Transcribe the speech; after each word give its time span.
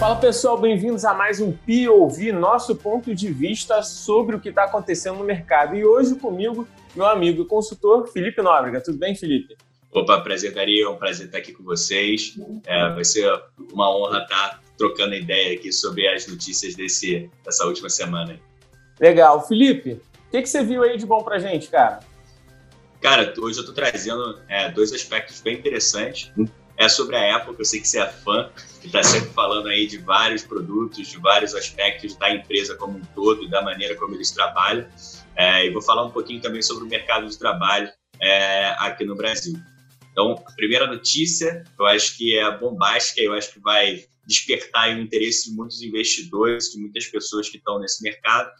Fala 0.00 0.16
pessoal, 0.16 0.56
bem-vindos 0.56 1.04
a 1.04 1.12
mais 1.12 1.42
um 1.42 1.52
POV, 1.52 2.32
nosso 2.32 2.74
ponto 2.74 3.14
de 3.14 3.30
vista 3.30 3.82
sobre 3.82 4.34
o 4.34 4.40
que 4.40 4.48
está 4.48 4.64
acontecendo 4.64 5.18
no 5.18 5.24
mercado. 5.24 5.76
E 5.76 5.84
hoje 5.84 6.14
comigo, 6.14 6.66
meu 6.96 7.04
amigo 7.04 7.42
e 7.42 7.44
consultor 7.44 8.08
Felipe 8.08 8.40
Nóbrega. 8.40 8.80
Tudo 8.80 8.96
bem, 8.96 9.14
Felipe? 9.14 9.58
Opa, 9.92 10.18
prazer, 10.22 10.54
Daria. 10.54 10.86
É 10.86 10.88
um 10.88 10.96
prazer 10.96 11.26
estar 11.26 11.36
aqui 11.36 11.52
com 11.52 11.62
vocês. 11.62 12.34
É, 12.64 12.88
vai 12.94 13.04
ser 13.04 13.30
uma 13.70 13.94
honra 13.94 14.22
estar 14.22 14.62
trocando 14.78 15.14
ideia 15.14 15.54
aqui 15.54 15.70
sobre 15.70 16.08
as 16.08 16.26
notícias 16.26 16.74
desse, 16.74 17.30
dessa 17.44 17.66
última 17.66 17.90
semana. 17.90 18.40
Legal. 18.98 19.46
Felipe, 19.46 20.00
o 20.28 20.30
que, 20.30 20.40
que 20.40 20.48
você 20.48 20.64
viu 20.64 20.82
aí 20.82 20.96
de 20.96 21.04
bom 21.04 21.22
pra 21.22 21.38
gente, 21.38 21.68
cara? 21.68 22.00
Cara, 23.02 23.34
hoje 23.38 23.58
eu 23.58 23.64
estou 23.64 23.74
trazendo 23.74 24.40
é, 24.48 24.70
dois 24.70 24.94
aspectos 24.94 25.42
bem 25.42 25.58
interessantes. 25.58 26.32
Um 26.38 26.46
é 26.80 26.88
sobre 26.88 27.14
a 27.14 27.36
Apple, 27.36 27.54
que 27.54 27.60
eu 27.60 27.66
sei 27.66 27.78
que 27.78 27.86
você 27.86 28.00
é 28.00 28.06
fã, 28.06 28.50
que 28.80 28.86
está 28.86 29.02
sempre 29.02 29.28
falando 29.34 29.68
aí 29.68 29.86
de 29.86 29.98
vários 29.98 30.42
produtos, 30.42 31.08
de 31.08 31.18
vários 31.18 31.54
aspectos 31.54 32.16
da 32.16 32.34
empresa 32.34 32.74
como 32.74 32.96
um 32.96 33.02
todo, 33.14 33.46
da 33.50 33.60
maneira 33.60 33.94
como 33.96 34.14
eles 34.14 34.30
trabalham. 34.30 34.86
É, 35.36 35.66
e 35.66 35.70
vou 35.70 35.82
falar 35.82 36.06
um 36.06 36.10
pouquinho 36.10 36.40
também 36.40 36.62
sobre 36.62 36.84
o 36.84 36.86
mercado 36.86 37.28
de 37.28 37.38
trabalho 37.38 37.86
é, 38.18 38.74
aqui 38.78 39.04
no 39.04 39.14
Brasil. 39.14 39.60
Então, 40.10 40.42
a 40.46 40.52
primeira 40.52 40.86
notícia, 40.86 41.62
eu 41.78 41.84
acho 41.84 42.16
que 42.16 42.38
é 42.38 42.50
bombástica, 42.58 43.20
eu 43.20 43.34
acho 43.34 43.52
que 43.52 43.60
vai 43.60 44.02
despertar 44.26 44.88
o 44.88 45.00
interesse 45.00 45.50
de 45.50 45.56
muitos 45.56 45.82
investidores, 45.82 46.72
de 46.72 46.80
muitas 46.80 47.04
pessoas 47.04 47.50
que 47.50 47.58
estão 47.58 47.78
nesse 47.78 48.02
mercado, 48.02 48.50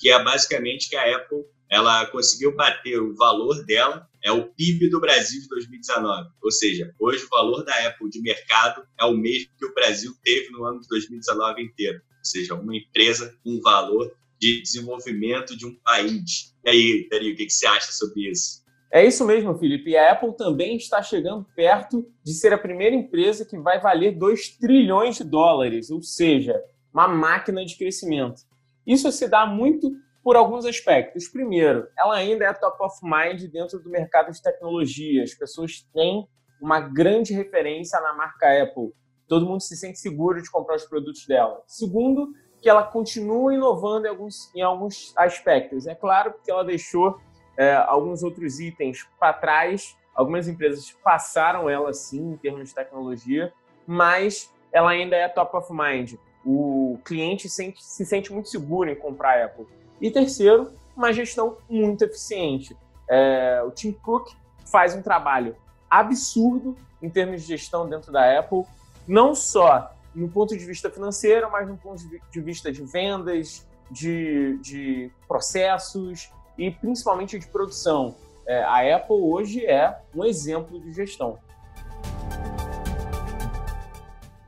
que 0.00 0.10
é 0.10 0.22
basicamente 0.22 0.88
que 0.88 0.96
a 0.96 1.16
Apple 1.16 1.44
ela 1.70 2.04
conseguiu 2.06 2.56
bater 2.56 3.00
o 3.00 3.14
valor 3.14 3.64
dela, 3.64 4.08
é 4.24 4.32
o 4.32 4.46
PIB 4.46 4.90
do 4.90 5.00
Brasil 5.00 5.40
de 5.40 5.48
2019. 5.48 6.28
Ou 6.42 6.50
seja, 6.50 6.92
hoje 6.98 7.24
o 7.24 7.28
valor 7.28 7.64
da 7.64 7.86
Apple 7.86 8.10
de 8.10 8.20
mercado 8.20 8.82
é 8.98 9.04
o 9.04 9.16
mesmo 9.16 9.50
que 9.56 9.66
o 9.66 9.72
Brasil 9.72 10.12
teve 10.24 10.50
no 10.50 10.64
ano 10.64 10.80
de 10.80 10.88
2019 10.88 11.62
inteiro. 11.62 11.98
Ou 11.98 12.24
seja, 12.24 12.54
uma 12.54 12.76
empresa 12.76 13.32
com 13.44 13.52
um 13.52 13.60
valor 13.60 14.10
de 14.40 14.62
desenvolvimento 14.62 15.56
de 15.56 15.64
um 15.64 15.76
país. 15.84 16.56
E 16.64 16.70
aí, 16.70 17.08
Dario, 17.08 17.34
o 17.34 17.36
que, 17.36 17.48
você 17.48 17.66
acha 17.66 17.92
sobre 17.92 18.28
isso? 18.30 18.64
É 18.92 19.06
isso 19.06 19.24
mesmo, 19.24 19.56
Felipe. 19.56 19.90
E 19.90 19.96
a 19.96 20.12
Apple 20.12 20.36
também 20.36 20.76
está 20.76 21.00
chegando 21.02 21.46
perto 21.54 22.04
de 22.24 22.32
ser 22.32 22.52
a 22.52 22.58
primeira 22.58 22.96
empresa 22.96 23.44
que 23.44 23.56
vai 23.56 23.80
valer 23.80 24.18
2 24.18 24.56
trilhões 24.56 25.18
de 25.18 25.24
dólares, 25.24 25.90
ou 25.90 26.02
seja, 26.02 26.60
uma 26.92 27.06
máquina 27.06 27.64
de 27.64 27.76
crescimento. 27.76 28.49
Isso 28.86 29.10
se 29.12 29.28
dá 29.28 29.46
muito 29.46 29.90
por 30.22 30.36
alguns 30.36 30.64
aspectos. 30.66 31.28
Primeiro, 31.28 31.88
ela 31.98 32.16
ainda 32.16 32.44
é 32.44 32.52
top 32.52 32.82
of 32.82 32.98
mind 33.02 33.50
dentro 33.50 33.78
do 33.80 33.90
mercado 33.90 34.30
de 34.30 34.42
tecnologia. 34.42 35.22
As 35.22 35.34
pessoas 35.34 35.82
têm 35.94 36.28
uma 36.60 36.80
grande 36.80 37.32
referência 37.32 37.98
na 38.00 38.12
marca 38.12 38.46
Apple. 38.62 38.92
Todo 39.26 39.46
mundo 39.46 39.60
se 39.60 39.76
sente 39.76 39.98
seguro 39.98 40.42
de 40.42 40.50
comprar 40.50 40.76
os 40.76 40.84
produtos 40.84 41.26
dela. 41.26 41.62
Segundo, 41.66 42.32
que 42.60 42.68
ela 42.68 42.82
continua 42.82 43.54
inovando 43.54 44.06
em 44.06 44.10
alguns, 44.10 44.54
em 44.54 44.60
alguns 44.60 45.16
aspectos. 45.16 45.86
É 45.86 45.94
claro 45.94 46.34
que 46.44 46.50
ela 46.50 46.64
deixou 46.64 47.18
é, 47.56 47.74
alguns 47.74 48.22
outros 48.22 48.60
itens 48.60 49.08
para 49.18 49.32
trás. 49.32 49.96
Algumas 50.14 50.48
empresas 50.48 50.90
passaram 51.02 51.70
ela 51.70 51.92
sim 51.92 52.32
em 52.32 52.36
termos 52.36 52.68
de 52.68 52.74
tecnologia, 52.74 53.52
mas 53.86 54.52
ela 54.72 54.90
ainda 54.90 55.16
é 55.16 55.28
top 55.28 55.56
of 55.56 55.72
mind. 55.72 56.14
O 56.44 56.79
cliente 56.98 57.48
sente, 57.48 57.84
se 57.84 58.04
sente 58.04 58.32
muito 58.32 58.48
seguro 58.48 58.90
em 58.90 58.94
comprar 58.94 59.44
Apple. 59.44 59.66
E 60.00 60.10
terceiro, 60.10 60.72
uma 60.96 61.12
gestão 61.12 61.56
muito 61.68 62.04
eficiente. 62.04 62.76
É, 63.08 63.62
o 63.66 63.70
Tim 63.70 63.92
Cook 63.92 64.32
faz 64.66 64.94
um 64.94 65.02
trabalho 65.02 65.56
absurdo 65.88 66.76
em 67.02 67.08
termos 67.10 67.42
de 67.42 67.48
gestão 67.48 67.88
dentro 67.88 68.12
da 68.12 68.38
Apple, 68.38 68.64
não 69.06 69.34
só 69.34 69.90
no 70.14 70.28
ponto 70.28 70.56
de 70.56 70.64
vista 70.64 70.90
financeiro, 70.90 71.50
mas 71.50 71.68
no 71.68 71.76
ponto 71.76 72.02
de 72.30 72.40
vista 72.40 72.70
de 72.72 72.82
vendas, 72.82 73.66
de, 73.90 74.58
de 74.58 75.10
processos 75.26 76.30
e 76.56 76.70
principalmente 76.70 77.38
de 77.38 77.46
produção. 77.46 78.14
É, 78.46 78.62
a 78.62 78.96
Apple 78.96 79.16
hoje 79.16 79.64
é 79.64 79.98
um 80.14 80.24
exemplo 80.24 80.80
de 80.80 80.92
gestão. 80.92 81.38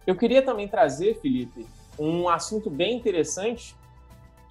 Eu 0.06 0.16
queria 0.16 0.42
também 0.42 0.66
trazer, 0.66 1.20
Felipe, 1.20 1.66
um 1.98 2.28
assunto 2.28 2.70
bem 2.70 2.96
interessante 2.96 3.76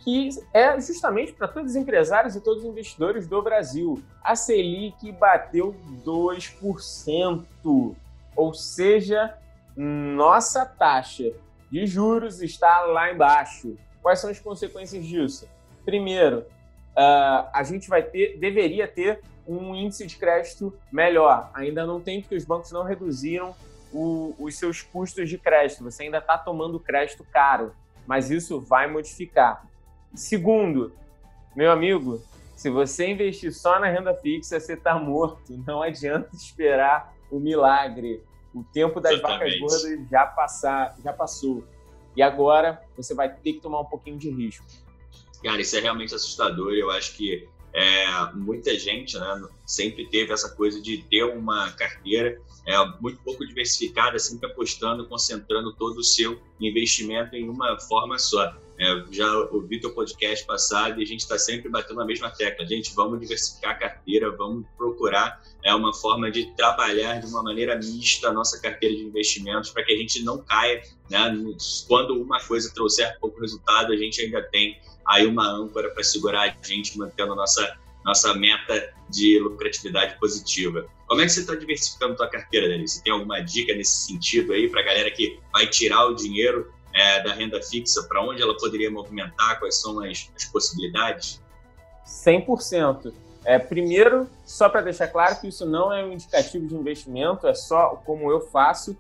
que 0.03 0.29
é 0.53 0.79
justamente 0.79 1.31
para 1.31 1.47
todos 1.47 1.72
os 1.72 1.75
empresários 1.75 2.35
e 2.35 2.41
todos 2.41 2.63
os 2.63 2.69
investidores 2.69 3.28
do 3.28 3.41
Brasil. 3.41 4.02
A 4.24 4.35
Selic 4.35 5.12
bateu 5.12 5.75
2%, 6.03 7.96
ou 8.35 8.53
seja, 8.53 9.38
nossa 9.75 10.66
taxa 10.66 11.31
de 11.72 11.85
juros 11.85 12.41
está 12.41 12.81
lá 12.81 13.12
embaixo. 13.12 13.78
Quais 14.02 14.19
são 14.19 14.29
as 14.29 14.40
consequências 14.40 15.06
disso? 15.06 15.47
Primeiro, 15.85 16.40
uh, 16.40 17.47
a 17.53 17.63
gente 17.63 17.88
vai 17.88 18.02
ter, 18.02 18.38
deveria 18.40 18.88
ter 18.88 19.22
um 19.47 19.75
índice 19.75 20.06
de 20.08 20.16
crédito 20.18 20.73
melhor. 20.91 21.52
Ainda 21.53 21.85
não 21.85 22.02
tem, 22.02 22.22
porque 22.22 22.35
os 22.35 22.46
bancos 22.46 22.72
não 22.72 22.84
reduziram 22.84 23.56
o, 23.94 24.35
os 24.40 24.56
seus 24.56 24.81
custos 24.81 25.29
de 25.29 25.38
crédito. 25.38 25.84
Você 25.84 26.03
ainda 26.03 26.18
está 26.18 26.38
tomando 26.38 26.79
crédito 26.79 27.25
caro, 27.31 27.74
mas 28.07 28.31
isso 28.31 28.59
vai 28.59 28.88
modificar. 28.88 29.66
Segundo, 30.13 30.94
meu 31.56 31.72
amigo, 31.72 32.22
se 32.56 32.69
você 32.69 33.09
investir 33.09 33.53
só 33.53 33.79
na 33.79 33.88
renda 33.88 34.13
fixa, 34.13 34.59
você 34.59 34.74
está 34.74 34.97
morto. 34.97 35.62
Não 35.66 35.81
adianta 35.81 36.29
esperar 36.35 37.13
o 37.29 37.40
milagre. 37.40 38.24
O 38.53 38.63
tempo 38.63 39.00
das 39.00 39.13
Exatamente. 39.13 39.59
vacas 39.59 39.81
gordas 39.81 40.09
já, 40.09 40.25
passar, 40.25 40.96
já 41.03 41.13
passou. 41.13 41.63
E 42.16 42.22
agora 42.22 42.81
você 42.96 43.13
vai 43.16 43.34
ter 43.34 43.53
que 43.53 43.62
tomar 43.62 43.79
um 43.79 43.85
pouquinho 43.85 44.18
de 44.18 44.29
risco. 44.29 44.66
Cara, 45.44 45.62
isso 45.62 45.75
é 45.78 45.79
realmente 45.79 46.13
assustador. 46.13 46.73
Eu 46.73 46.91
acho 46.91 47.16
que 47.16 47.47
é, 47.73 48.05
muita 48.33 48.77
gente 48.77 49.17
né, 49.17 49.47
sempre 49.65 50.05
teve 50.07 50.33
essa 50.33 50.49
coisa 50.49 50.81
de 50.81 50.97
ter 51.03 51.23
uma 51.23 51.71
carteira 51.71 52.39
é, 52.65 52.75
muito 52.99 53.19
pouco 53.23 53.45
diversificada, 53.45 54.19
sempre 54.19 54.49
apostando, 54.49 55.07
concentrando 55.07 55.73
todo 55.73 55.97
o 55.97 56.03
seu 56.03 56.39
investimento 56.59 57.35
em 57.35 57.49
uma 57.49 57.79
forma 57.79 58.19
só. 58.19 58.53
É, 58.81 59.03
já 59.11 59.31
ouvi 59.51 59.79
teu 59.79 59.93
podcast 59.93 60.43
passado 60.43 60.99
e 60.99 61.03
a 61.03 61.05
gente 61.05 61.19
está 61.19 61.37
sempre 61.37 61.69
batendo 61.69 62.01
a 62.01 62.05
mesma 62.05 62.31
tecla. 62.31 62.65
Gente, 62.65 62.95
vamos 62.95 63.19
diversificar 63.19 63.73
a 63.73 63.75
carteira, 63.75 64.35
vamos 64.35 64.65
procurar 64.75 65.39
é, 65.63 65.71
uma 65.75 65.93
forma 65.93 66.31
de 66.31 66.51
trabalhar 66.55 67.19
de 67.19 67.27
uma 67.27 67.43
maneira 67.43 67.75
mista 67.75 68.29
a 68.29 68.33
nossa 68.33 68.59
carteira 68.59 68.95
de 68.95 69.03
investimentos 69.03 69.69
para 69.69 69.83
que 69.83 69.93
a 69.93 69.97
gente 69.97 70.23
não 70.23 70.39
caia. 70.39 70.81
Né? 71.11 71.19
Quando 71.87 72.19
uma 72.19 72.39
coisa 72.39 72.73
trouxer 72.73 73.19
pouco 73.19 73.39
resultado, 73.39 73.93
a 73.93 73.95
gente 73.95 74.19
ainda 74.19 74.41
tem 74.41 74.79
aí 75.05 75.27
uma 75.27 75.47
âncora 75.47 75.91
para 75.91 76.03
segurar 76.03 76.49
a 76.49 76.67
gente, 76.67 76.97
mantendo 76.97 77.33
a 77.33 77.35
nossa, 77.35 77.77
nossa 78.03 78.33
meta 78.33 78.95
de 79.11 79.37
lucratividade 79.37 80.19
positiva. 80.19 80.87
Como 81.05 81.21
é 81.21 81.25
que 81.25 81.29
você 81.29 81.41
está 81.41 81.53
diversificando 81.53 82.13
a 82.13 82.17
tua 82.17 82.29
carteira, 82.29 82.67
Dani? 82.67 82.87
Você 82.87 83.03
tem 83.03 83.13
alguma 83.13 83.41
dica 83.41 83.75
nesse 83.75 84.07
sentido 84.07 84.53
aí 84.53 84.67
para 84.67 84.81
a 84.81 84.85
galera 84.85 85.11
que 85.11 85.39
vai 85.53 85.67
tirar 85.67 86.07
o 86.07 86.15
dinheiro 86.15 86.73
é, 86.94 87.24
da 87.24 87.34
renda 87.34 87.62
fixa, 87.62 88.03
para 88.03 88.22
onde 88.24 88.41
ela 88.41 88.56
poderia 88.57 88.90
movimentar, 88.90 89.59
quais 89.59 89.79
são 89.79 90.00
as, 90.00 90.31
as 90.35 90.46
possibilidades? 90.46 91.41
100%. 92.06 93.13
É, 93.44 93.57
primeiro, 93.57 94.29
só 94.46 94.69
para 94.69 94.81
deixar 94.81 95.07
claro 95.07 95.40
que 95.40 95.47
isso 95.47 95.66
não 95.66 95.91
é 95.91 96.06
um 96.06 96.13
indicativo 96.13 96.68
de 96.68 96.75
investimento, 96.75 97.47
é 97.47 97.56
só 97.56 98.02
como 98.06 98.31
eu 98.31 98.41
faço. 98.41 98.96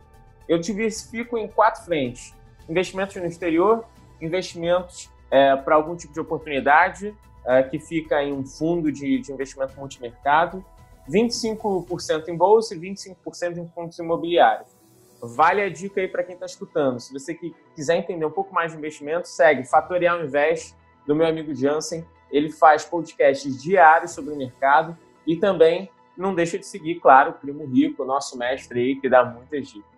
Eu 0.47 0.57
diversifico 0.57 1.37
em 1.37 1.47
quatro 1.47 1.83
frentes: 1.83 2.33
investimentos 2.67 3.15
no 3.15 3.25
exterior, 3.25 3.85
investimentos 4.19 5.09
é, 5.29 5.55
para 5.55 5.75
algum 5.75 5.95
tipo 5.95 6.13
de 6.13 6.19
oportunidade, 6.19 7.15
é, 7.45 7.63
que 7.63 7.79
fica 7.79 8.23
em 8.23 8.33
um 8.33 8.45
fundo 8.45 8.91
de, 8.91 9.19
de 9.19 9.31
investimento 9.31 9.79
multimercado, 9.79 10.65
25% 11.09 12.27
em 12.27 12.35
bolsa 12.35 12.73
e 12.75 12.79
25% 12.79 13.57
em 13.57 13.67
fundos 13.67 13.97
imobiliários. 13.99 14.80
Vale 15.21 15.61
a 15.61 15.69
dica 15.69 16.01
aí 16.01 16.07
para 16.07 16.23
quem 16.23 16.33
está 16.33 16.45
escutando. 16.45 16.99
Se 16.99 17.13
você 17.13 17.35
quiser 17.75 17.97
entender 17.97 18.25
um 18.25 18.31
pouco 18.31 18.53
mais 18.53 18.71
de 18.71 18.77
investimento, 18.77 19.27
segue 19.27 19.63
Fatorial 19.65 20.23
Invest, 20.23 20.75
do 21.05 21.15
meu 21.15 21.27
amigo 21.27 21.53
Jansen. 21.53 22.03
Ele 22.31 22.51
faz 22.51 22.83
podcasts 22.83 23.61
diários 23.61 24.11
sobre 24.11 24.33
o 24.33 24.37
mercado 24.37 24.97
e 25.27 25.35
também 25.35 25.89
não 26.17 26.33
deixa 26.33 26.57
de 26.57 26.65
seguir, 26.65 26.95
claro, 26.95 27.31
o 27.31 27.33
Primo 27.33 27.65
Rico, 27.65 28.03
nosso 28.03 28.37
mestre 28.37 28.79
aí, 28.79 28.95
que 28.95 29.07
dá 29.07 29.23
muitas 29.23 29.67
dicas. 29.67 29.91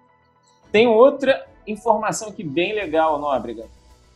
Tem 0.72 0.88
outra 0.88 1.48
informação 1.66 2.30
aqui 2.30 2.44
bem 2.44 2.74
legal, 2.74 3.20
Nóbrega, 3.20 3.68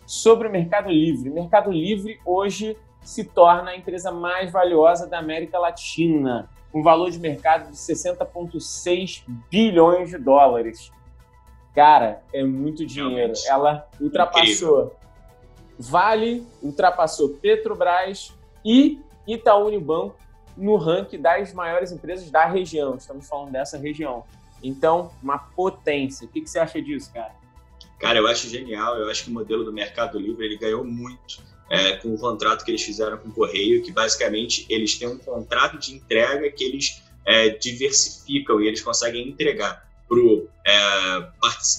sobre 0.06 0.48
o 0.48 0.52
Mercado 0.52 0.90
Livre. 0.90 1.30
O 1.30 1.34
Mercado 1.34 1.72
Livre 1.72 2.20
hoje 2.26 2.78
se 3.02 3.24
torna 3.24 3.72
a 3.72 3.78
empresa 3.78 4.12
mais 4.12 4.52
valiosa 4.52 5.08
da 5.08 5.20
América 5.20 5.58
Latina, 5.58 6.50
com 6.72 6.84
valor 6.84 7.10
de 7.10 7.20
mercado 7.20 7.72
de 7.72 7.78
60,6 7.78 9.24
bilhões 9.50 10.10
de 10.10 10.18
dólares. 10.18 10.92
Cara, 11.78 12.24
é 12.34 12.44
muito 12.44 12.84
dinheiro. 12.84 13.16
Realmente. 13.16 13.48
Ela 13.48 13.88
ultrapassou 14.02 14.42
Incrível. 14.48 14.96
Vale, 15.78 16.44
ultrapassou 16.60 17.30
Petrobras 17.36 18.34
e 18.66 19.00
Itaú 19.28 19.68
Unibanco 19.68 20.18
no 20.58 20.76
ranking 20.76 21.22
das 21.22 21.54
maiores 21.54 21.92
empresas 21.92 22.32
da 22.32 22.48
região. 22.48 22.96
Estamos 22.96 23.28
falando 23.28 23.52
dessa 23.52 23.78
região. 23.78 24.24
Então, 24.64 25.12
uma 25.22 25.38
potência. 25.38 26.26
O 26.26 26.32
que, 26.32 26.42
que 26.42 26.50
você 26.50 26.58
acha 26.58 26.82
disso, 26.82 27.14
cara? 27.14 27.36
Cara, 28.00 28.18
eu 28.18 28.26
acho 28.26 28.50
genial. 28.50 28.98
Eu 28.98 29.08
acho 29.12 29.26
que 29.26 29.30
o 29.30 29.34
modelo 29.34 29.64
do 29.64 29.72
Mercado 29.72 30.18
Livre 30.18 30.48
ele 30.48 30.58
ganhou 30.58 30.84
muito 30.84 31.44
é, 31.70 31.98
com 31.98 32.12
o 32.12 32.18
contrato 32.18 32.66
que 32.66 32.72
eles 32.72 32.82
fizeram 32.82 33.20
com 33.20 33.30
o 33.30 33.32
Correio, 33.32 33.84
que 33.84 33.92
basicamente 33.92 34.66
eles 34.68 34.98
têm 34.98 35.10
um 35.10 35.20
contrato 35.20 35.78
de 35.78 35.94
entrega 35.94 36.50
que 36.50 36.64
eles 36.64 37.04
é, 37.24 37.50
diversificam 37.50 38.60
e 38.60 38.68
eles 38.68 38.82
conseguem 38.82 39.30
entregar 39.30 39.88
para 40.08 40.20
é, 40.66 41.28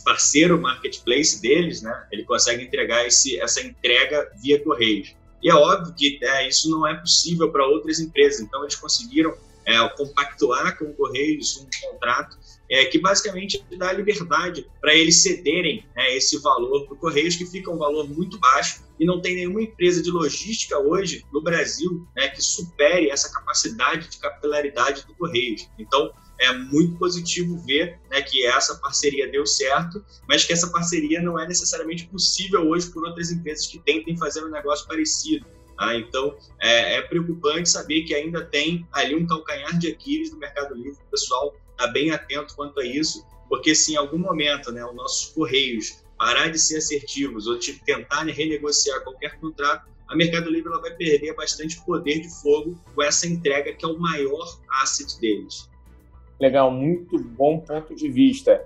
parceiro 0.05 0.61
marketplace 0.61 1.41
deles, 1.41 1.83
né? 1.83 2.07
Ele 2.13 2.25
consegue 2.25 2.63
entregar 2.63 3.07
esse, 3.07 3.39
essa 3.41 3.61
entrega 3.61 4.31
via 4.43 4.63
Correios. 4.63 5.15
E 5.43 5.51
é 5.51 5.55
óbvio 5.55 5.95
que 5.95 6.19
é, 6.23 6.49
isso 6.49 6.71
não 6.71 6.87
é 6.87 6.95
possível 6.95 7.51
para 7.51 7.67
outras 7.67 8.01
empresas, 8.01 8.41
então 8.41 8.63
eles 8.63 8.77
conseguiram 8.77 9.35
é, 9.65 9.89
compactuar 9.91 10.77
com 10.79 10.87
o 10.87 10.95
Correios 10.95 11.59
um 11.59 11.91
contrato 11.91 12.37
é, 12.71 12.85
que 12.87 12.99
basicamente 12.99 13.65
dá 13.77 13.93
liberdade 13.93 14.67
para 14.81 14.95
eles 14.95 15.23
cederem 15.23 15.85
né, 15.95 16.17
esse 16.17 16.39
valor 16.41 16.87
para 16.87 16.95
o 16.95 16.99
Correios, 16.99 17.37
que 17.37 17.47
fica 17.47 17.71
um 17.71 17.79
valor 17.79 18.09
muito 18.09 18.39
baixo 18.39 18.83
e 18.99 19.07
não 19.07 19.21
tem 19.21 19.37
nenhuma 19.37 19.63
empresa 19.63 20.03
de 20.03 20.11
logística 20.11 20.79
hoje 20.79 21.25
no 21.33 21.43
Brasil 21.43 22.07
né, 22.17 22.29
que 22.29 22.43
supere 22.43 23.11
essa 23.11 23.31
capacidade 23.33 24.09
de 24.09 24.19
capilaridade 24.19 25.07
do 25.07 25.15
Correios. 25.15 25.69
Então, 25.79 26.13
é 26.39 26.53
muito 26.53 26.97
positivo 26.99 27.59
ver 27.67 27.99
né, 28.11 28.23
que 28.23 28.47
essa 28.47 28.77
parceria 28.77 29.31
deu 29.31 29.45
certo, 29.47 30.05
mas 30.29 30.45
que 30.45 30.53
essa 30.53 30.69
parceria 30.69 31.21
não 31.21 31.39
é 31.39 31.47
necessariamente 31.47 32.07
possível 32.07 32.69
hoje 32.69 32.91
por 32.91 33.05
outras 33.05 33.31
empresas 33.31 33.67
que 33.67 33.79
tentem 33.79 34.17
fazer 34.17 34.45
um 34.45 34.51
negócio 34.51 34.87
parecido. 34.87 35.47
Tá? 35.77 35.97
Então, 35.97 36.37
é, 36.61 36.97
é, 36.97 37.03
preocupante 37.03 37.69
saber 37.69 38.03
que 38.03 38.15
ainda 38.15 38.45
tem 38.45 38.87
ali 38.93 39.15
um 39.15 39.27
calcanhar 39.27 39.79
de 39.79 39.89
Aquiles 39.89 40.33
no 40.33 40.39
Mercado 40.39 40.75
Livre. 40.75 40.99
O 41.07 41.11
pessoal 41.11 41.57
está 41.71 41.87
bem 41.89 42.11
atento 42.11 42.55
quanto 42.55 42.81
a 42.81 42.85
isso, 42.85 43.25
porque 43.49 43.75
se 43.75 43.93
em 43.93 43.97
algum 43.97 44.19
momento 44.19 44.71
né, 44.73 44.85
os 44.85 44.95
nossos 44.95 45.33
Correios 45.33 46.03
parar 46.19 46.49
de 46.49 46.59
ser 46.59 46.79
assertivos 46.79 47.47
ou 47.47 47.59
de 47.59 47.75
tentar 47.85 48.25
renegociar 48.25 49.03
qualquer 49.03 49.39
contrato, 49.39 49.89
a 50.09 50.17
Mercado 50.17 50.51
Livre 50.51 50.69
ela 50.69 50.81
vai 50.81 50.95
perder 50.95 51.35
bastante 51.35 51.81
poder 51.85 52.21
de 52.21 52.29
fogo 52.43 52.83
com 52.95 53.03
essa 53.03 53.27
entrega 53.27 53.73
que 53.73 53.85
é 53.85 53.89
o 53.89 53.99
maior 53.99 54.61
asset 54.83 55.21
deles. 55.21 55.69
Legal, 56.41 56.71
muito 56.71 57.19
bom 57.19 57.59
ponto 57.61 57.95
de 57.95 58.09
vista. 58.09 58.65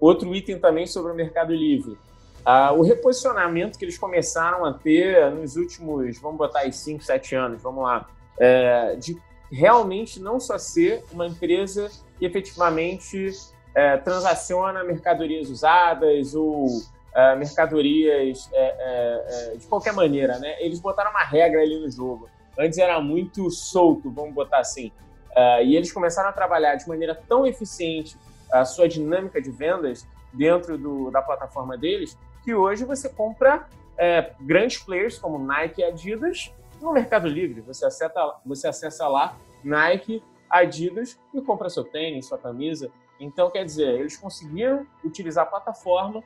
Outro 0.00 0.34
item 0.34 0.58
também 0.58 0.86
sobre 0.86 1.12
o 1.12 1.14
Mercado 1.14 1.54
Livre. 1.54 1.96
Ah, 2.44 2.72
o 2.72 2.82
reposicionamento 2.82 3.78
que 3.78 3.84
eles 3.84 3.96
começaram 3.96 4.64
a 4.64 4.74
ter 4.74 5.30
nos 5.30 5.56
últimos, 5.56 6.18
vamos 6.18 6.36
botar 6.36 6.60
aí, 6.60 6.72
5, 6.72 7.02
7 7.02 7.34
anos, 7.34 7.62
vamos 7.62 7.84
lá, 7.84 8.06
é, 8.38 8.96
de 8.96 9.16
realmente 9.50 10.20
não 10.20 10.38
só 10.38 10.58
ser 10.58 11.04
uma 11.10 11.26
empresa 11.26 11.90
que 12.18 12.26
efetivamente 12.26 13.30
é, 13.74 13.96
transaciona 13.96 14.84
mercadorias 14.84 15.48
usadas 15.48 16.34
ou 16.34 16.66
é, 17.14 17.36
mercadorias 17.36 18.50
é, 18.52 18.62
é, 18.62 19.52
é, 19.52 19.56
de 19.56 19.66
qualquer 19.66 19.92
maneira, 19.92 20.38
né? 20.38 20.56
Eles 20.60 20.80
botaram 20.80 21.10
uma 21.10 21.24
regra 21.24 21.60
ali 21.60 21.78
no 21.78 21.90
jogo. 21.90 22.28
Antes 22.58 22.78
era 22.78 23.00
muito 23.00 23.50
solto, 23.50 24.10
vamos 24.10 24.34
botar 24.34 24.58
assim. 24.58 24.92
Uh, 25.36 25.64
e 25.64 25.76
eles 25.76 25.92
começaram 25.92 26.28
a 26.28 26.32
trabalhar 26.32 26.76
de 26.76 26.86
maneira 26.88 27.14
tão 27.28 27.44
eficiente 27.46 28.16
a 28.52 28.64
sua 28.64 28.88
dinâmica 28.88 29.42
de 29.42 29.50
vendas 29.50 30.06
dentro 30.32 30.78
do, 30.78 31.10
da 31.10 31.20
plataforma 31.20 31.76
deles, 31.76 32.16
que 32.44 32.54
hoje 32.54 32.84
você 32.84 33.08
compra 33.08 33.66
é, 33.96 34.32
grandes 34.40 34.78
players 34.78 35.18
como 35.18 35.38
Nike 35.38 35.80
e 35.80 35.84
Adidas 35.84 36.52
no 36.80 36.92
Mercado 36.92 37.26
Livre. 37.26 37.60
Você 37.62 37.86
acessa, 37.86 38.36
você 38.44 38.68
acessa 38.68 39.08
lá 39.08 39.36
Nike, 39.62 40.22
Adidas 40.48 41.18
e 41.32 41.40
compra 41.40 41.68
seu 41.68 41.82
tênis, 41.82 42.26
sua 42.26 42.38
camisa. 42.38 42.90
Então, 43.18 43.50
quer 43.50 43.64
dizer, 43.64 43.88
eles 43.98 44.16
conseguiram 44.16 44.86
utilizar 45.02 45.44
a 45.44 45.48
plataforma 45.48 46.22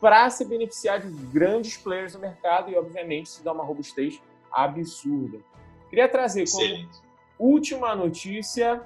para 0.00 0.28
se 0.30 0.44
beneficiar 0.44 1.00
de 1.00 1.08
grandes 1.08 1.76
players 1.76 2.14
no 2.14 2.20
mercado 2.20 2.70
e, 2.70 2.76
obviamente, 2.76 3.28
se 3.28 3.42
dá 3.42 3.52
uma 3.52 3.64
robustez 3.64 4.20
absurda. 4.50 5.38
Queria 5.88 6.08
trazer 6.08 6.44
como 6.50 6.88
última 7.44 7.94
notícia, 7.94 8.80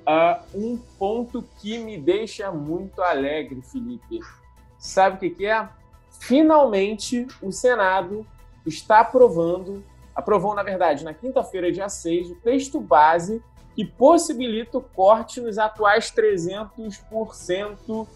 uh, 0.00 0.44
um 0.54 0.78
ponto 0.98 1.44
que 1.60 1.78
me 1.78 1.98
deixa 1.98 2.50
muito 2.50 3.02
alegre, 3.02 3.60
Felipe. 3.62 4.20
Sabe 4.78 5.16
o 5.16 5.18
que, 5.18 5.30
que 5.30 5.46
é? 5.46 5.68
Finalmente, 6.18 7.26
o 7.42 7.52
Senado 7.52 8.26
está 8.66 9.00
aprovando, 9.00 9.84
aprovou, 10.14 10.54
na 10.54 10.62
verdade, 10.62 11.04
na 11.04 11.12
quinta-feira, 11.12 11.70
dia 11.70 11.88
6, 11.88 12.30
o 12.30 12.34
texto 12.36 12.80
base 12.80 13.42
que 13.74 13.84
possibilita 13.84 14.78
o 14.78 14.82
corte 14.82 15.40
nos 15.40 15.58
atuais 15.58 16.12
300% 16.12 18.06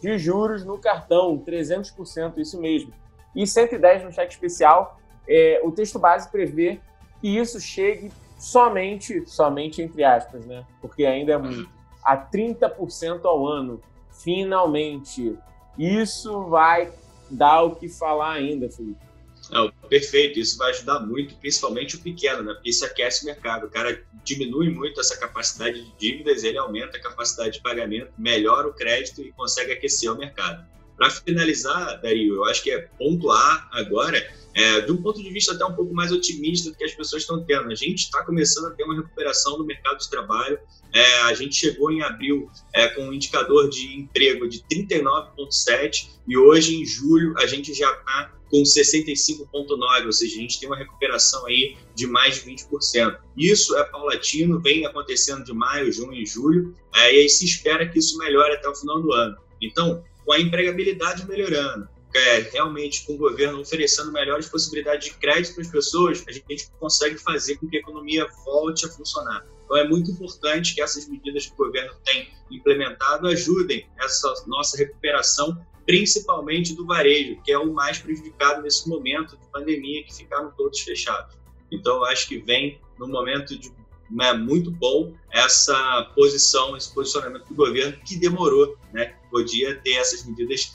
de 0.00 0.18
juros 0.18 0.64
no 0.64 0.78
cartão. 0.78 1.38
300%, 1.38 2.38
isso 2.38 2.60
mesmo. 2.60 2.92
E 3.34 3.46
110 3.46 4.04
no 4.04 4.12
cheque 4.12 4.32
especial. 4.32 4.98
É, 5.26 5.60
o 5.64 5.70
texto 5.70 5.98
base 5.98 6.30
prevê 6.30 6.80
que 7.20 7.38
isso 7.38 7.60
chegue 7.60 8.10
somente, 8.44 9.24
somente 9.26 9.80
entre 9.80 10.04
aspas, 10.04 10.44
né? 10.44 10.66
Porque 10.80 11.06
ainda 11.06 11.32
é 11.32 11.38
muito, 11.38 11.68
a 12.04 12.16
30% 12.16 13.24
ao 13.24 13.46
ano. 13.46 13.80
Finalmente. 14.22 15.36
Isso 15.78 16.44
vai 16.44 16.92
dar 17.30 17.62
o 17.62 17.74
que 17.74 17.88
falar 17.88 18.34
ainda, 18.34 18.70
Felipe. 18.70 19.02
Não, 19.50 19.70
perfeito, 19.88 20.38
isso 20.38 20.56
vai 20.56 20.70
ajudar 20.70 21.00
muito, 21.00 21.34
principalmente 21.36 21.96
o 21.96 22.00
pequeno, 22.00 22.42
né? 22.42 22.54
Porque 22.54 22.70
isso 22.70 22.84
aquece 22.84 23.24
o 23.24 23.26
mercado. 23.26 23.66
O 23.66 23.70
cara 23.70 24.02
diminui 24.22 24.70
muito 24.70 25.00
essa 25.00 25.18
capacidade 25.18 25.82
de 25.82 25.96
dívidas, 25.96 26.44
ele 26.44 26.58
aumenta 26.58 26.96
a 26.96 27.02
capacidade 27.02 27.52
de 27.52 27.62
pagamento, 27.62 28.12
melhora 28.16 28.68
o 28.68 28.72
crédito 28.72 29.20
e 29.22 29.32
consegue 29.32 29.72
aquecer 29.72 30.12
o 30.12 30.16
mercado. 30.16 30.64
Para 30.96 31.10
finalizar, 31.10 32.00
Dario, 32.00 32.34
eu 32.36 32.44
acho 32.44 32.62
que 32.62 32.70
é 32.70 32.80
pontuar 32.98 33.68
agora 33.72 34.18
é, 34.54 34.80
de 34.82 34.92
um 34.92 35.02
ponto 35.02 35.20
de 35.22 35.28
vista 35.30 35.52
até 35.52 35.64
um 35.64 35.74
pouco 35.74 35.92
mais 35.92 36.12
otimista 36.12 36.70
do 36.70 36.76
que 36.76 36.84
as 36.84 36.94
pessoas 36.94 37.22
estão 37.22 37.42
tendo. 37.44 37.70
A 37.70 37.74
gente 37.74 38.04
está 38.04 38.24
começando 38.24 38.68
a 38.68 38.70
ter 38.70 38.84
uma 38.84 38.94
recuperação 38.94 39.58
no 39.58 39.64
mercado 39.64 39.98
de 39.98 40.08
trabalho. 40.08 40.58
É, 40.92 41.22
a 41.22 41.34
gente 41.34 41.56
chegou 41.56 41.90
em 41.90 42.02
abril 42.02 42.48
é, 42.72 42.86
com 42.88 43.08
um 43.08 43.12
indicador 43.12 43.68
de 43.68 43.98
emprego 43.98 44.48
de 44.48 44.60
39,7 44.70 46.10
e 46.28 46.38
hoje, 46.38 46.76
em 46.76 46.86
julho, 46.86 47.34
a 47.38 47.46
gente 47.46 47.74
já 47.74 47.90
está 47.90 48.32
com 48.48 48.62
65,9, 48.62 50.06
ou 50.06 50.12
seja, 50.12 50.36
a 50.36 50.40
gente 50.40 50.60
tem 50.60 50.68
uma 50.68 50.76
recuperação 50.76 51.44
aí 51.46 51.76
de 51.96 52.06
mais 52.06 52.36
de 52.36 52.52
20%. 52.52 53.18
Isso 53.36 53.76
é 53.76 53.82
paulatino, 53.82 54.60
vem 54.60 54.86
acontecendo 54.86 55.42
de 55.42 55.52
maio, 55.52 55.90
junho 55.90 56.14
e 56.14 56.24
julho, 56.24 56.72
é, 56.94 57.12
e 57.12 57.20
aí 57.22 57.28
se 57.28 57.44
espera 57.44 57.88
que 57.88 57.98
isso 57.98 58.16
melhore 58.16 58.54
até 58.54 58.68
o 58.68 58.74
final 58.74 59.02
do 59.02 59.12
ano. 59.12 59.36
Então, 59.60 60.04
com 60.24 60.32
a 60.32 60.40
empregabilidade 60.40 61.26
melhorando, 61.26 61.88
é, 62.14 62.38
realmente 62.52 63.04
com 63.04 63.14
o 63.14 63.16
governo 63.16 63.60
oferecendo 63.60 64.12
melhores 64.12 64.48
possibilidades 64.48 65.08
de 65.08 65.14
crédito 65.18 65.54
para 65.54 65.62
as 65.64 65.70
pessoas, 65.70 66.24
a 66.28 66.32
gente 66.32 66.70
consegue 66.78 67.18
fazer 67.18 67.56
com 67.56 67.68
que 67.68 67.76
a 67.76 67.80
economia 67.80 68.26
volte 68.44 68.86
a 68.86 68.88
funcionar. 68.88 69.44
Então 69.64 69.76
é 69.76 69.88
muito 69.88 70.10
importante 70.10 70.74
que 70.74 70.80
essas 70.80 71.08
medidas 71.08 71.46
que 71.46 71.52
o 71.52 71.56
governo 71.56 71.92
tem 72.04 72.28
implementado 72.50 73.26
ajudem 73.26 73.86
essa 73.98 74.32
nossa 74.46 74.76
recuperação, 74.76 75.58
principalmente 75.84 76.74
do 76.74 76.86
varejo, 76.86 77.40
que 77.42 77.50
é 77.50 77.58
o 77.58 77.72
mais 77.72 77.98
prejudicado 77.98 78.62
nesse 78.62 78.88
momento 78.88 79.36
de 79.36 79.46
pandemia, 79.50 80.04
que 80.04 80.14
ficaram 80.14 80.52
todos 80.56 80.80
fechados. 80.80 81.34
Então 81.72 82.04
acho 82.04 82.28
que 82.28 82.38
vem 82.38 82.80
no 82.98 83.08
momento 83.08 83.58
de 83.58 83.70
né, 84.14 84.32
muito 84.32 84.70
bom 84.70 85.12
essa 85.30 86.10
posição, 86.14 86.76
esse 86.76 86.94
posicionamento 86.94 87.46
do 87.48 87.54
governo 87.54 87.96
que 88.04 88.16
demorou, 88.16 88.76
né? 88.92 89.14
Podia 89.30 89.74
ter 89.80 89.94
essas 89.94 90.24
medidas 90.24 90.72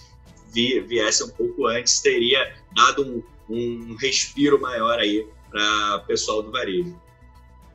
vi, 0.52 0.80
viesse 0.82 1.24
um 1.24 1.30
pouco 1.30 1.68
antes, 1.68 2.02
teria 2.02 2.54
dado 2.76 3.04
um, 3.04 3.24
um 3.50 3.96
respiro 3.96 4.60
maior 4.60 5.00
aí 5.00 5.28
para 5.50 5.98
o 5.98 6.08
pessoal 6.08 6.44
do 6.44 6.52
varejo. 6.52 6.96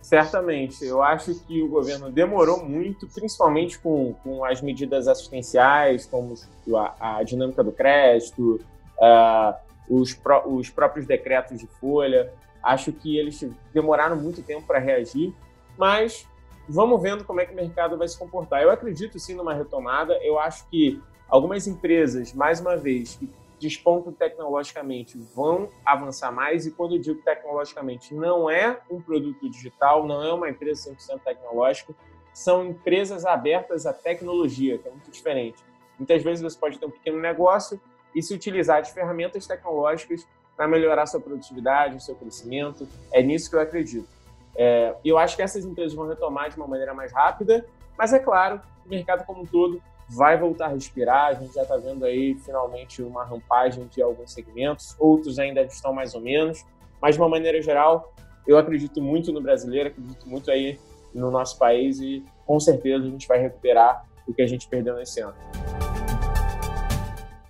Certamente. 0.02 0.84
Eu 0.84 1.02
acho 1.02 1.34
que 1.46 1.62
o 1.62 1.68
governo 1.68 2.12
demorou 2.12 2.62
muito, 2.62 3.06
principalmente 3.08 3.78
com, 3.78 4.14
com 4.22 4.44
as 4.44 4.60
medidas 4.60 5.08
assistenciais, 5.08 6.04
como 6.04 6.34
a, 6.76 7.18
a 7.18 7.22
dinâmica 7.22 7.64
do 7.64 7.72
crédito, 7.72 8.60
uh, 8.98 9.54
os, 9.88 10.16
os 10.46 10.68
próprios 10.68 11.06
decretos 11.06 11.58
de 11.58 11.66
folha. 11.80 12.30
Acho 12.62 12.92
que 12.92 13.16
eles 13.16 13.46
demoraram 13.72 14.16
muito 14.16 14.42
tempo 14.42 14.66
para 14.66 14.78
reagir, 14.78 15.34
mas 15.76 16.26
vamos 16.68 17.00
vendo 17.02 17.24
como 17.24 17.40
é 17.40 17.46
que 17.46 17.52
o 17.52 17.56
mercado 17.56 17.96
vai 17.96 18.08
se 18.08 18.18
comportar. 18.18 18.62
Eu 18.62 18.70
acredito 18.70 19.18
sim 19.18 19.34
numa 19.34 19.54
retomada. 19.54 20.18
Eu 20.22 20.38
acho 20.38 20.68
que 20.68 21.02
Algumas 21.28 21.66
empresas, 21.66 22.32
mais 22.32 22.60
uma 22.60 22.76
vez, 22.76 23.16
que 23.16 23.28
despontam 23.58 24.12
tecnologicamente 24.12 25.18
vão 25.34 25.68
avançar 25.84 26.30
mais, 26.30 26.66
e 26.66 26.70
quando 26.70 26.94
eu 26.94 27.00
digo 27.00 27.20
tecnologicamente, 27.22 28.14
não 28.14 28.50
é 28.50 28.78
um 28.90 29.00
produto 29.00 29.48
digital, 29.48 30.06
não 30.06 30.22
é 30.22 30.32
uma 30.32 30.50
empresa 30.50 30.92
100% 30.92 31.20
tecnológica, 31.24 31.94
são 32.32 32.66
empresas 32.66 33.24
abertas 33.24 33.86
à 33.86 33.92
tecnologia, 33.92 34.78
que 34.78 34.86
é 34.86 34.90
muito 34.90 35.10
diferente. 35.10 35.60
Muitas 35.98 36.22
vezes 36.22 36.42
você 36.42 36.58
pode 36.58 36.78
ter 36.78 36.86
um 36.86 36.90
pequeno 36.90 37.18
negócio 37.18 37.80
e 38.14 38.22
se 38.22 38.34
utilizar 38.34 38.82
de 38.82 38.92
ferramentas 38.92 39.46
tecnológicas 39.46 40.26
para 40.56 40.68
melhorar 40.68 41.06
sua 41.06 41.20
produtividade, 41.20 42.04
seu 42.04 42.14
crescimento. 42.14 42.86
É 43.12 43.22
nisso 43.22 43.50
que 43.50 43.56
eu 43.56 43.60
acredito. 43.60 44.08
É, 44.56 44.94
eu 45.04 45.18
acho 45.18 45.36
que 45.36 45.42
essas 45.42 45.64
empresas 45.64 45.94
vão 45.94 46.06
retomar 46.06 46.50
de 46.50 46.56
uma 46.56 46.66
maneira 46.66 46.94
mais 46.94 47.12
rápida, 47.12 47.66
mas 47.98 48.12
é 48.12 48.18
claro, 48.18 48.60
o 48.84 48.88
mercado 48.88 49.24
como 49.24 49.42
um 49.42 49.46
todo 49.46 49.82
vai 50.08 50.36
voltar 50.38 50.66
a 50.66 50.68
respirar. 50.68 51.28
A 51.28 51.34
gente 51.34 51.54
já 51.54 51.62
está 51.62 51.76
vendo 51.76 52.04
aí 52.04 52.34
finalmente 52.36 53.02
uma 53.02 53.24
rampagem 53.24 53.86
de 53.86 54.02
alguns 54.02 54.32
segmentos, 54.32 54.94
outros 54.98 55.38
ainda 55.38 55.62
estão 55.62 55.92
mais 55.92 56.14
ou 56.14 56.20
menos, 56.20 56.64
mas 57.00 57.14
de 57.14 57.20
uma 57.20 57.28
maneira 57.28 57.60
geral, 57.60 58.12
eu 58.46 58.58
acredito 58.58 59.00
muito 59.00 59.32
no 59.32 59.40
brasileiro, 59.40 59.88
acredito 59.88 60.28
muito 60.28 60.50
aí 60.50 60.78
no 61.14 61.30
nosso 61.30 61.58
país 61.58 62.00
e 62.00 62.24
com 62.46 62.58
certeza 62.60 63.04
a 63.04 63.08
gente 63.08 63.26
vai 63.26 63.38
recuperar 63.38 64.04
o 64.26 64.34
que 64.34 64.42
a 64.42 64.46
gente 64.46 64.68
perdeu 64.68 64.96
nesse 64.96 65.20
ano. 65.20 65.34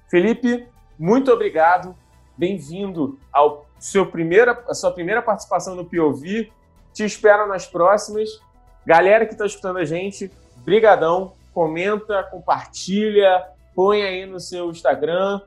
Felipe, 0.08 0.68
muito 0.98 1.32
obrigado. 1.32 1.94
Bem-vindo 2.36 3.18
ao 3.32 3.66
seu 3.78 4.06
primeira, 4.06 4.64
a 4.68 4.74
sua 4.74 4.92
primeira 4.92 5.22
participação 5.22 5.74
no 5.74 5.84
POV. 5.84 6.52
Te 6.94 7.04
espero 7.04 7.48
nas 7.48 7.66
próximas. 7.66 8.40
Galera 8.86 9.26
que 9.26 9.32
está 9.32 9.44
escutando 9.44 9.78
a 9.78 9.84
gente, 9.84 10.30
brigadão. 10.58 11.32
Comenta, 11.52 12.22
compartilha, 12.22 13.44
põe 13.74 14.02
aí 14.02 14.26
no 14.26 14.38
seu 14.38 14.70
Instagram, 14.70 15.40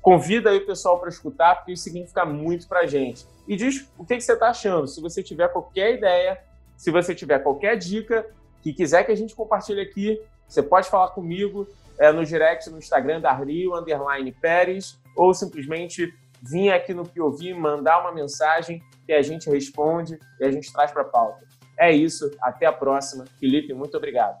convida 0.00 0.50
aí 0.50 0.58
o 0.58 0.66
pessoal 0.66 0.98
para 0.98 1.08
escutar, 1.08 1.56
porque 1.56 1.72
isso 1.72 1.84
significa 1.84 2.24
muito 2.24 2.68
para 2.68 2.80
a 2.80 2.86
gente. 2.86 3.26
E 3.46 3.56
diz 3.56 3.88
o 3.98 4.04
que, 4.04 4.16
que 4.16 4.22
você 4.22 4.32
está 4.32 4.48
achando. 4.48 4.86
Se 4.86 5.00
você 5.00 5.22
tiver 5.22 5.48
qualquer 5.48 5.94
ideia, 5.94 6.40
se 6.76 6.90
você 6.90 7.14
tiver 7.14 7.40
qualquer 7.40 7.76
dica 7.76 8.24
que 8.62 8.72
quiser 8.72 9.04
que 9.04 9.12
a 9.12 9.16
gente 9.16 9.34
compartilhe 9.34 9.80
aqui, 9.80 10.20
você 10.46 10.62
pode 10.62 10.88
falar 10.88 11.08
comigo 11.08 11.66
é, 11.98 12.12
no 12.12 12.24
direct 12.24 12.70
no 12.70 12.78
Instagram 12.78 13.20
da 13.20 13.32
Rio, 13.32 13.76
underline 13.76 14.30
Pérez, 14.32 15.00
ou 15.16 15.34
simplesmente 15.34 16.12
vir 16.42 16.70
aqui 16.70 16.92
no 16.92 17.06
POV, 17.06 17.54
mandar 17.54 18.00
uma 18.00 18.12
mensagem 18.12 18.82
que 19.06 19.12
a 19.12 19.22
gente 19.22 19.48
responde 19.48 20.18
e 20.40 20.44
a 20.44 20.50
gente 20.50 20.72
traz 20.72 20.90
para 20.90 21.02
a 21.02 21.06
pauta. 21.06 21.46
É 21.78 21.92
isso, 21.92 22.30
até 22.40 22.66
a 22.66 22.72
próxima. 22.72 23.24
Felipe, 23.38 23.72
muito 23.72 23.96
obrigado. 23.96 24.38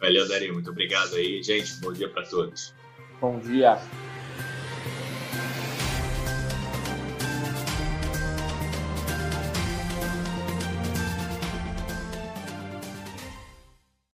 Valeu, 0.00 0.28
Dario, 0.28 0.52
muito 0.52 0.70
obrigado 0.70 1.14
aí. 1.14 1.42
Gente, 1.42 1.80
bom 1.80 1.92
dia 1.92 2.08
para 2.08 2.24
todos. 2.24 2.74
Bom 3.20 3.38
dia. 3.38 3.78